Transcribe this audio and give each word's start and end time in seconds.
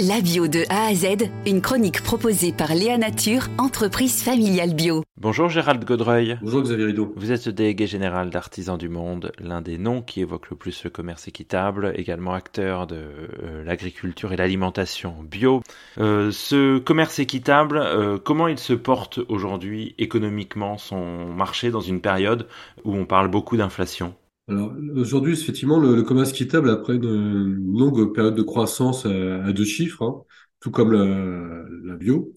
La 0.00 0.20
bio 0.20 0.48
de 0.48 0.64
A 0.70 0.86
à 0.86 0.94
Z, 0.94 1.30
une 1.46 1.60
chronique 1.60 2.02
proposée 2.02 2.52
par 2.52 2.74
Léa 2.74 2.98
Nature, 2.98 3.42
entreprise 3.58 4.24
familiale 4.24 4.74
bio. 4.74 5.04
Bonjour 5.20 5.48
Gérald 5.48 5.84
Godreuil. 5.84 6.36
Bonjour 6.42 6.62
Xavier 6.62 6.86
Rideau. 6.86 7.12
Vous 7.14 7.30
êtes 7.30 7.46
le 7.46 7.52
délégué 7.52 7.86
général 7.86 8.30
d'Artisans 8.30 8.76
du 8.76 8.88
Monde, 8.88 9.30
l'un 9.38 9.62
des 9.62 9.78
noms 9.78 10.02
qui 10.02 10.20
évoque 10.20 10.50
le 10.50 10.56
plus 10.56 10.82
le 10.82 10.90
commerce 10.90 11.28
équitable, 11.28 11.92
également 11.94 12.34
acteur 12.34 12.88
de 12.88 12.96
euh, 12.96 13.62
l'agriculture 13.62 14.32
et 14.32 14.36
l'alimentation 14.36 15.14
bio. 15.22 15.62
Euh, 15.98 16.32
ce 16.32 16.78
commerce 16.78 17.20
équitable, 17.20 17.78
euh, 17.78 18.18
comment 18.18 18.48
il 18.48 18.58
se 18.58 18.72
porte 18.72 19.20
aujourd'hui 19.28 19.94
économiquement 19.98 20.76
son 20.76 21.26
marché 21.26 21.70
dans 21.70 21.80
une 21.80 22.00
période 22.00 22.48
où 22.82 22.96
on 22.96 23.04
parle 23.04 23.28
beaucoup 23.28 23.56
d'inflation? 23.56 24.16
Alors 24.48 24.74
aujourd'hui, 24.96 25.32
effectivement, 25.32 25.78
le, 25.78 26.02
commerce 26.02 26.30
équitable, 26.30 26.68
après 26.68 26.96
une, 26.96 27.54
longue 27.76 28.12
période 28.12 28.34
de 28.34 28.42
croissance 28.42 29.06
à, 29.06 29.52
deux 29.52 29.64
chiffres, 29.64 30.02
hein, 30.02 30.22
tout 30.60 30.70
comme 30.70 30.92
la, 30.92 31.96
bio, 31.96 32.34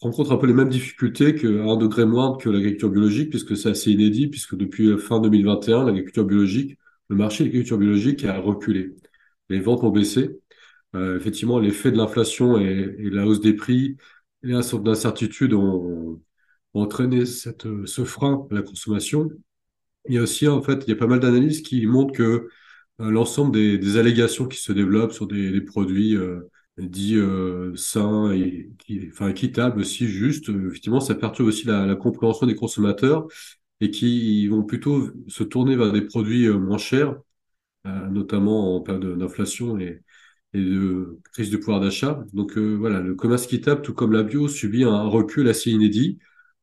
rencontre 0.00 0.32
un 0.32 0.36
peu 0.36 0.46
les 0.46 0.52
mêmes 0.52 0.68
difficultés 0.68 1.34
qu'à 1.34 1.48
un 1.48 1.76
degré 1.76 2.06
moindre 2.06 2.38
que 2.38 2.48
l'agriculture 2.48 2.90
biologique, 2.90 3.30
puisque 3.30 3.56
c'est 3.56 3.70
assez 3.70 3.90
inédit, 3.90 4.28
puisque 4.28 4.56
depuis 4.56 4.96
fin 4.98 5.20
2021, 5.20 5.84
l'agriculture 5.86 6.24
biologique, 6.24 6.78
le 7.08 7.16
marché 7.16 7.44
de 7.44 7.48
l'agriculture 7.48 7.78
biologique 7.78 8.24
a 8.24 8.38
reculé. 8.38 8.94
Les 9.48 9.60
ventes 9.60 9.82
ont 9.84 9.90
baissé. 9.90 10.30
Euh, 10.94 11.16
effectivement, 11.16 11.58
l'effet 11.58 11.90
de 11.90 11.96
l'inflation 11.96 12.58
et, 12.58 12.96
la 13.10 13.26
hausse 13.26 13.40
des 13.40 13.54
prix 13.54 13.96
et 14.44 14.52
un 14.52 14.62
sorte 14.62 14.84
d'incertitude 14.84 15.54
ont, 15.54 16.20
ont 16.74 16.82
entraîné 16.82 17.26
cette, 17.26 17.66
ce 17.86 18.04
frein 18.04 18.46
à 18.50 18.54
la 18.54 18.62
consommation 18.62 19.28
il 20.08 20.14
y 20.14 20.18
a 20.18 20.22
aussi, 20.22 20.48
en 20.48 20.62
fait, 20.62 20.84
il 20.86 20.90
y 20.90 20.92
a 20.92 20.96
pas 20.96 21.06
mal 21.06 21.20
d'analyses 21.20 21.62
qui 21.62 21.86
montrent 21.86 22.12
que 22.14 22.48
euh, 23.00 23.10
l'ensemble 23.10 23.52
des, 23.52 23.96
allégations 23.96 24.46
qui 24.48 24.58
se 24.58 24.72
développent 24.72 25.12
sur 25.12 25.26
des, 25.26 25.60
produits 25.60 26.16
euh, 26.16 26.40
dits 26.78 27.16
euh, 27.16 27.74
sains 27.76 28.32
et 28.32 28.70
enfin, 29.12 29.28
équitables 29.28 29.80
aussi, 29.80 30.08
juste, 30.08 30.48
effectivement, 30.48 31.00
ça 31.00 31.14
perturbe 31.14 31.48
aussi 31.48 31.66
la, 31.66 31.94
compréhension 31.96 32.46
des 32.46 32.54
consommateurs 32.54 33.28
et 33.80 33.90
qui 33.90 34.48
vont 34.48 34.64
plutôt 34.64 35.10
se 35.28 35.44
tourner 35.44 35.76
vers 35.76 35.92
des 35.92 36.02
produits 36.02 36.48
moins 36.48 36.78
chers, 36.78 37.16
notamment 37.84 38.76
en 38.76 38.80
période 38.80 39.18
d'inflation 39.18 39.78
et, 39.78 40.02
et 40.54 40.60
de 40.60 41.20
crise 41.32 41.50
du 41.50 41.58
pouvoir 41.58 41.80
d'achat. 41.80 42.24
Donc 42.32 42.58
voilà, 42.58 43.00
le 43.00 43.14
commerce 43.14 43.44
équitable, 43.44 43.82
tout 43.82 43.94
comme 43.94 44.12
la 44.12 44.22
bio, 44.24 44.48
subit 44.48 44.84
un 44.84 45.02
recul 45.04 45.48
assez 45.48 45.70
inédit 45.70 46.18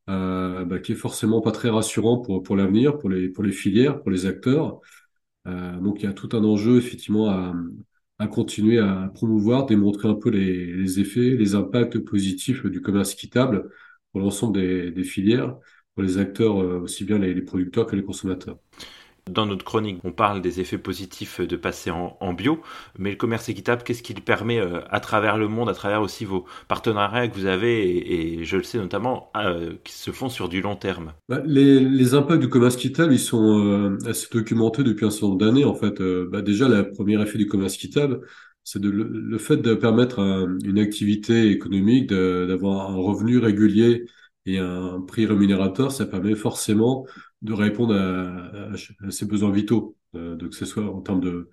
euh, 0.09 0.65
bah, 0.65 0.79
qui 0.79 0.91
est 0.93 0.95
forcément 0.95 1.41
pas 1.41 1.51
très 1.51 1.69
rassurant 1.69 2.19
pour, 2.19 2.43
pour 2.43 2.55
l'avenir, 2.55 2.97
pour 2.97 3.09
les, 3.09 3.29
pour 3.29 3.43
les 3.43 3.51
filières, 3.51 4.01
pour 4.01 4.11
les 4.11 4.25
acteurs. 4.25 4.79
Euh, 5.47 5.79
donc 5.79 6.01
il 6.01 6.05
y 6.05 6.07
a 6.07 6.13
tout 6.13 6.29
un 6.33 6.43
enjeu 6.43 6.77
effectivement 6.77 7.29
à, 7.29 7.53
à 8.19 8.27
continuer 8.27 8.79
à 8.79 9.11
promouvoir, 9.13 9.65
démontrer 9.65 10.07
un 10.07 10.15
peu 10.15 10.29
les, 10.29 10.73
les 10.73 10.99
effets, 10.99 11.31
les 11.31 11.55
impacts 11.55 11.99
positifs 11.99 12.65
du 12.65 12.81
commerce 12.81 13.13
équitable 13.13 13.69
pour 14.11 14.21
l'ensemble 14.21 14.59
des, 14.59 14.91
des 14.91 15.03
filières, 15.03 15.55
pour 15.93 16.03
les 16.03 16.17
acteurs, 16.17 16.61
euh, 16.61 16.79
aussi 16.79 17.03
bien 17.05 17.17
les, 17.19 17.33
les 17.33 17.41
producteurs 17.41 17.85
que 17.85 17.95
les 17.95 18.03
consommateurs. 18.03 18.57
Dans 19.31 19.47
notre 19.47 19.65
chronique, 19.65 20.01
on 20.03 20.11
parle 20.11 20.39
des 20.39 20.59
effets 20.59 20.77
positifs 20.77 21.41
de 21.41 21.55
passer 21.55 21.89
en, 21.89 22.33
bio, 22.33 22.61
mais 22.99 23.09
le 23.09 23.15
commerce 23.15 23.49
équitable, 23.49 23.81
qu'est-ce 23.81 24.03
qu'il 24.03 24.21
permet 24.21 24.59
euh, 24.59 24.81
à 24.91 24.99
travers 24.99 25.39
le 25.39 25.47
monde, 25.47 25.67
à 25.67 25.73
travers 25.73 26.03
aussi 26.03 26.25
vos 26.25 26.45
partenariats 26.67 27.27
que 27.27 27.33
vous 27.35 27.47
avez, 27.47 28.37
et, 28.37 28.45
je 28.45 28.55
le 28.55 28.61
sais 28.61 28.77
notamment, 28.77 29.31
euh, 29.35 29.73
qui 29.83 29.93
se 29.93 30.11
font 30.11 30.29
sur 30.29 30.47
du 30.47 30.61
long 30.61 30.75
terme? 30.75 31.13
Bah, 31.27 31.41
les, 31.43 32.13
impacts 32.13 32.39
du 32.39 32.49
commerce 32.49 32.75
équitable, 32.75 33.13
ils 33.13 33.19
sont 33.19 33.65
euh, 33.65 33.97
assez 34.05 34.27
documentés 34.31 34.83
depuis 34.83 35.07
un 35.07 35.09
certain 35.09 35.25
nombre 35.25 35.39
d'années. 35.39 35.65
En 35.65 35.73
fait, 35.73 35.99
bah, 36.29 36.43
déjà, 36.43 36.67
le 36.67 36.91
premier 36.91 37.19
effet 37.19 37.39
du 37.39 37.47
commerce 37.47 37.73
équitable, 37.73 38.21
c'est 38.63 38.79
le, 38.79 38.91
le, 38.91 39.37
fait 39.39 39.57
de 39.57 39.73
permettre 39.73 40.19
à 40.19 40.45
une 40.63 40.77
activité 40.77 41.49
économique 41.49 42.09
d'avoir 42.11 42.91
un 42.91 42.95
revenu 42.95 43.39
régulier 43.39 44.05
et 44.45 44.57
un 44.59 45.01
prix 45.01 45.25
rémunérateur, 45.25 45.91
ça 45.91 46.05
permet 46.05 46.35
forcément 46.35 47.05
de 47.41 47.53
répondre 47.53 47.95
à, 47.95 48.73
à, 49.05 49.11
ses 49.11 49.25
besoins 49.25 49.51
vitaux, 49.51 49.95
euh, 50.15 50.37
que 50.37 50.55
ce 50.55 50.65
soit 50.65 50.85
en 50.85 51.01
termes 51.01 51.21
de, 51.21 51.49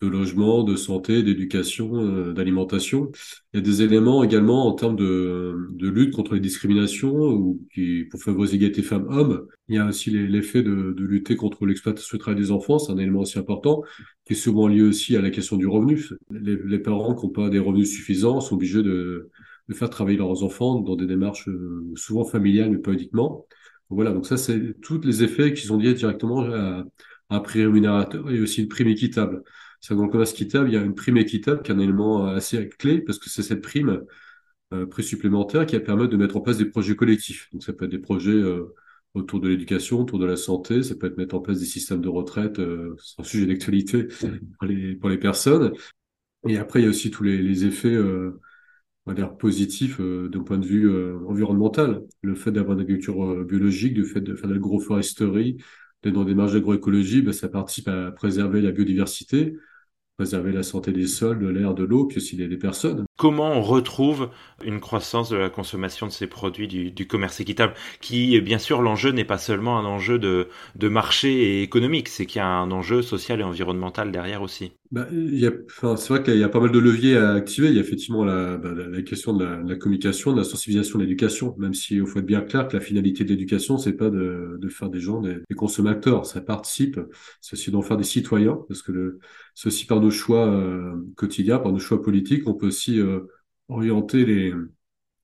de 0.00 0.08
logement, 0.08 0.64
de 0.64 0.74
santé, 0.74 1.22
d'éducation, 1.22 1.94
euh, 1.94 2.32
d'alimentation. 2.32 3.10
Il 3.52 3.58
y 3.58 3.60
a 3.60 3.62
des 3.62 3.82
éléments 3.82 4.24
également 4.24 4.66
en 4.66 4.72
termes 4.72 4.96
de, 4.96 5.68
de 5.70 5.88
lutte 5.88 6.12
contre 6.12 6.34
les 6.34 6.40
discriminations 6.40 7.14
ou 7.14 7.60
qui, 7.72 8.04
pour 8.10 8.20
favoriser 8.20 8.54
l'égalité 8.54 8.82
femmes-hommes. 8.82 9.46
Il 9.68 9.76
y 9.76 9.78
a 9.78 9.86
aussi 9.86 10.10
l'effet 10.10 10.62
de, 10.62 10.92
de 10.92 11.04
lutter 11.04 11.36
contre 11.36 11.66
l'exploitation 11.66 12.16
du 12.16 12.20
travail 12.20 12.40
des 12.40 12.50
enfants, 12.50 12.78
c'est 12.80 12.92
un 12.92 12.98
élément 12.98 13.20
aussi 13.20 13.38
important 13.38 13.82
qui 14.24 14.32
est 14.32 14.36
souvent 14.36 14.66
lié 14.66 14.82
aussi 14.82 15.16
à 15.16 15.20
la 15.20 15.30
question 15.30 15.56
du 15.56 15.66
revenu. 15.68 16.04
Les, 16.30 16.56
les 16.56 16.78
parents 16.80 17.14
qui 17.14 17.26
n'ont 17.26 17.32
pas 17.32 17.48
des 17.48 17.58
revenus 17.60 17.90
suffisants 17.90 18.40
sont 18.40 18.56
obligés 18.56 18.82
de 18.82 19.30
de 19.68 19.74
faire 19.74 19.90
travailler 19.90 20.18
leurs 20.18 20.42
enfants 20.42 20.80
dans 20.80 20.96
des 20.96 21.06
démarches 21.06 21.48
euh, 21.48 21.92
souvent 21.96 22.24
familiales, 22.24 22.70
mais 22.70 22.78
pas 22.78 22.92
uniquement. 22.92 23.46
voilà, 23.90 24.12
donc 24.12 24.26
ça, 24.26 24.36
c'est 24.36 24.80
tous 24.80 25.00
les 25.02 25.22
effets 25.22 25.52
qui 25.54 25.66
sont 25.66 25.78
liés 25.78 25.94
directement 25.94 26.42
à, 26.42 26.84
un 27.30 27.40
prix 27.40 27.62
rémunérateur 27.64 28.30
et 28.30 28.40
aussi 28.40 28.62
une 28.62 28.68
prime 28.68 28.88
équitable. 28.88 29.42
C'est 29.80 29.94
dans 29.94 30.04
le 30.04 30.10
commerce 30.10 30.32
équitable, 30.32 30.68
il 30.68 30.74
y 30.74 30.76
a 30.76 30.82
une 30.82 30.94
prime 30.94 31.16
équitable 31.16 31.62
qui 31.62 31.72
est 31.72 31.74
un 31.74 31.78
élément 31.78 32.26
assez 32.26 32.68
clé 32.68 33.00
parce 33.00 33.18
que 33.18 33.30
c'est 33.30 33.42
cette 33.42 33.62
prime, 33.62 34.02
euh, 34.74 34.86
prix 34.86 35.02
supplémentaire, 35.02 35.66
qui 35.66 35.78
permet 35.80 36.08
de 36.08 36.16
mettre 36.16 36.36
en 36.36 36.40
place 36.40 36.58
des 36.58 36.66
projets 36.66 36.96
collectifs. 36.96 37.48
Donc 37.52 37.62
ça 37.64 37.72
peut 37.72 37.86
être 37.86 37.90
des 37.90 37.98
projets 37.98 38.32
euh, 38.32 38.74
autour 39.14 39.40
de 39.40 39.48
l'éducation, 39.48 40.00
autour 40.00 40.18
de 40.18 40.26
la 40.26 40.36
santé, 40.36 40.82
ça 40.82 40.94
peut 40.94 41.06
être 41.06 41.18
mettre 41.18 41.34
en 41.34 41.40
place 41.40 41.58
des 41.58 41.66
systèmes 41.66 42.00
de 42.00 42.08
retraite, 42.08 42.58
euh, 42.58 42.96
c'est 43.02 43.20
un 43.20 43.24
sujet 43.24 43.46
d'actualité 43.46 44.08
pour 44.58 44.66
les, 44.66 44.94
pour 44.96 45.10
les 45.10 45.18
personnes. 45.18 45.72
Et 46.48 46.56
après, 46.56 46.80
il 46.80 46.84
y 46.84 46.86
a 46.86 46.90
aussi 46.90 47.10
tous 47.10 47.22
les, 47.22 47.38
les 47.38 47.64
effets 47.66 47.94
euh, 47.94 48.40
on 49.06 49.10
va 49.10 49.14
dire, 49.14 49.36
positif 49.36 50.00
euh, 50.00 50.28
d'un 50.28 50.42
point 50.42 50.58
de 50.58 50.66
vue 50.66 50.88
euh, 50.88 51.18
environnemental. 51.26 52.02
Le 52.22 52.34
fait 52.34 52.52
d'avoir 52.52 52.76
une 52.76 52.82
agriculture 52.82 53.24
euh, 53.24 53.44
biologique, 53.44 53.96
le 53.96 54.04
fait 54.04 54.20
de 54.20 54.34
faire 54.34 54.48
de 54.48 54.54
l'agroforesterie, 54.54 55.56
d'être 56.02 56.14
dans 56.14 56.24
des 56.24 56.34
marges 56.34 56.52
d'agroécologie, 56.52 57.22
ben, 57.22 57.32
ça 57.32 57.48
participe 57.48 57.88
à 57.88 58.12
préserver 58.12 58.60
la 58.60 58.70
biodiversité, 58.70 59.56
préserver 60.16 60.52
la 60.52 60.62
santé 60.62 60.92
des 60.92 61.08
sols, 61.08 61.40
de 61.40 61.48
l'air, 61.48 61.74
de 61.74 61.82
l'eau, 61.82 62.06
puis 62.06 62.18
aussi 62.18 62.36
des, 62.36 62.56
personnes. 62.56 63.04
Comment 63.16 63.52
on 63.52 63.62
retrouve 63.62 64.30
une 64.64 64.78
croissance 64.78 65.30
de 65.30 65.36
la 65.36 65.50
consommation 65.50 66.06
de 66.06 66.12
ces 66.12 66.28
produits 66.28 66.68
du, 66.68 67.06
commerce 67.06 67.40
équitable 67.40 67.74
Qui, 68.00 68.40
bien 68.40 68.58
sûr, 68.58 68.82
l'enjeu 68.82 69.10
n'est 69.10 69.24
pas 69.24 69.38
seulement 69.38 69.78
un 69.78 69.84
enjeu 69.84 70.18
de, 70.18 70.48
de 70.76 70.88
marché 70.88 71.32
et 71.32 71.62
économique, 71.62 72.08
c'est 72.08 72.26
qu'il 72.26 72.38
y 72.38 72.42
a 72.42 72.46
un 72.46 72.70
enjeu 72.70 73.02
social 73.02 73.40
et 73.40 73.44
environnemental 73.44 74.12
derrière 74.12 74.42
aussi. 74.42 74.72
Bah, 74.92 75.08
enfin, 75.68 75.96
c'est 75.96 76.08
vrai 76.10 76.22
qu'il 76.22 76.36
y 76.36 76.42
a 76.42 76.50
pas 76.50 76.60
mal 76.60 76.70
de 76.70 76.78
leviers 76.78 77.16
à 77.16 77.32
activer. 77.32 77.68
Il 77.68 77.76
y 77.76 77.78
a 77.78 77.80
effectivement 77.80 78.24
la, 78.26 78.58
bah, 78.58 78.74
la, 78.74 79.00
question 79.00 79.32
de 79.32 79.42
la, 79.42 79.76
communication, 79.76 80.32
de 80.32 80.36
la 80.36 80.44
sensibilisation 80.44 80.98
de 80.98 81.04
l'éducation, 81.04 81.54
même 81.56 81.72
si 81.72 81.96
il 81.96 82.06
faut 82.06 82.18
être 82.18 82.26
bien 82.26 82.42
clair 82.42 82.68
que 82.68 82.76
la 82.76 82.82
finalité 82.82 83.24
de 83.24 83.30
l'éducation, 83.30 83.78
c'est 83.78 83.94
pas 83.94 84.10
de, 84.10 84.58
de, 84.60 84.68
faire 84.68 84.90
des 84.90 85.00
gens 85.00 85.22
des, 85.22 85.40
consommateurs. 85.56 86.26
Ça 86.26 86.42
participe, 86.42 87.00
c'est 87.40 87.54
aussi 87.54 87.70
d'en 87.70 87.80
faire 87.80 87.96
des 87.96 88.04
citoyens, 88.04 88.58
parce 88.68 88.82
que 88.82 88.92
le, 88.92 89.18
aussi 89.64 89.86
par 89.86 89.98
nos 89.98 90.10
choix 90.10 90.46
euh, 90.46 90.94
quotidiens, 91.16 91.58
par 91.58 91.72
nos 91.72 91.78
choix 91.78 92.02
politiques, 92.02 92.46
on 92.46 92.52
peut 92.52 92.66
aussi 92.66 93.00
euh, 93.00 93.20
orienter 93.68 94.26
les, 94.26 94.52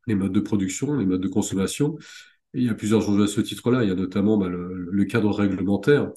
les 0.07 0.15
modes 0.15 0.33
de 0.33 0.41
production, 0.41 0.97
les 0.97 1.05
modes 1.05 1.21
de 1.21 1.29
consommation. 1.29 1.99
Il 2.55 2.63
y 2.63 2.71
a 2.71 2.75
plusieurs 2.75 3.09
enjeux 3.11 3.25
à 3.25 3.27
ce 3.27 3.43
titre-là. 3.43 3.83
Il 3.85 3.89
y 3.91 3.93
a 3.93 3.95
notamment 3.95 4.39
bah, 4.39 4.49
le, 4.49 4.89
le 4.91 5.05
cadre 5.05 5.31
réglementaire. 5.31 6.11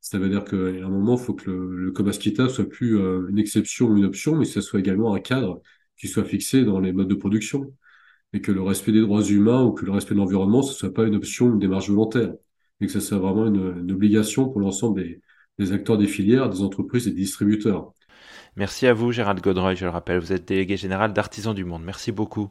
Ça 0.00 0.18
veut 0.18 0.28
dire 0.28 0.44
qu'à 0.44 0.56
un 0.56 0.88
moment, 0.88 1.16
il 1.16 1.22
faut 1.22 1.34
que 1.34 1.50
le, 1.50 1.92
le 1.92 2.12
quittable 2.12 2.50
soit 2.50 2.68
plus 2.68 2.98
euh, 2.98 3.28
une 3.28 3.38
exception 3.38 3.88
ou 3.88 3.96
une 3.96 4.04
option, 4.04 4.36
mais 4.36 4.44
que 4.44 4.50
ce 4.50 4.60
soit 4.60 4.80
également 4.80 5.14
un 5.14 5.20
cadre 5.20 5.60
qui 5.96 6.08
soit 6.08 6.24
fixé 6.24 6.64
dans 6.64 6.80
les 6.80 6.92
modes 6.92 7.08
de 7.08 7.14
production. 7.14 7.72
Et 8.32 8.40
que 8.42 8.52
le 8.52 8.62
respect 8.62 8.92
des 8.92 9.00
droits 9.00 9.24
humains 9.24 9.64
ou 9.64 9.72
que 9.72 9.84
le 9.86 9.92
respect 9.92 10.14
de 10.14 10.20
l'environnement, 10.20 10.62
ce 10.62 10.74
soit 10.74 10.92
pas 10.94 11.04
une 11.04 11.16
option 11.16 11.46
ou 11.46 11.52
une 11.54 11.58
démarche 11.58 11.88
volontaire. 11.90 12.34
Et 12.80 12.86
que 12.86 12.92
ça 12.92 13.00
soit 13.00 13.18
vraiment 13.18 13.46
une, 13.46 13.80
une 13.80 13.92
obligation 13.92 14.48
pour 14.48 14.60
l'ensemble 14.60 15.02
des, 15.02 15.20
des 15.58 15.72
acteurs 15.72 15.98
des 15.98 16.06
filières, 16.06 16.48
des 16.50 16.62
entreprises 16.62 17.08
et 17.08 17.10
des 17.10 17.16
distributeurs. 17.22 17.92
Merci 18.56 18.86
à 18.86 18.92
vous, 18.92 19.10
Gérald 19.12 19.40
Godreuil. 19.40 19.76
Je 19.76 19.84
le 19.84 19.90
rappelle, 19.90 20.18
vous 20.18 20.32
êtes 20.32 20.46
délégué 20.46 20.76
général 20.76 21.12
d'Artisans 21.12 21.54
du 21.54 21.64
Monde. 21.64 21.82
Merci 21.84 22.12
beaucoup. 22.12 22.50